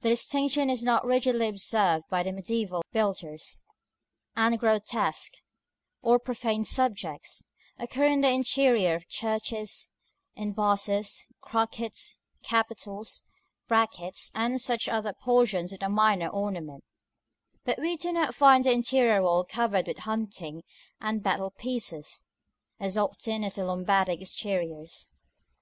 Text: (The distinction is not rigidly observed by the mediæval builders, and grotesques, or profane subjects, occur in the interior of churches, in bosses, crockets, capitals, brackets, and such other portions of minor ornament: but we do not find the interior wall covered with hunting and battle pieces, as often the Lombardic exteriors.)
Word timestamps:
(The 0.00 0.10
distinction 0.10 0.68
is 0.68 0.82
not 0.82 1.02
rigidly 1.06 1.48
observed 1.48 2.04
by 2.10 2.22
the 2.22 2.30
mediæval 2.30 2.82
builders, 2.92 3.62
and 4.36 4.58
grotesques, 4.58 5.38
or 6.02 6.18
profane 6.18 6.66
subjects, 6.66 7.46
occur 7.78 8.04
in 8.04 8.20
the 8.20 8.28
interior 8.28 8.96
of 8.96 9.08
churches, 9.08 9.88
in 10.36 10.52
bosses, 10.52 11.24
crockets, 11.40 12.14
capitals, 12.42 13.24
brackets, 13.66 14.30
and 14.34 14.60
such 14.60 14.90
other 14.90 15.14
portions 15.14 15.72
of 15.72 15.80
minor 15.90 16.28
ornament: 16.28 16.84
but 17.64 17.78
we 17.78 17.96
do 17.96 18.12
not 18.12 18.34
find 18.34 18.64
the 18.64 18.72
interior 18.72 19.22
wall 19.22 19.42
covered 19.42 19.86
with 19.86 20.00
hunting 20.00 20.64
and 21.00 21.22
battle 21.22 21.50
pieces, 21.50 22.22
as 22.78 22.98
often 22.98 23.40
the 23.40 23.64
Lombardic 23.64 24.20
exteriors.) 24.20 25.08